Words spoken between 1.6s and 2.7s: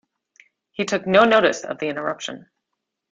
of the interruption.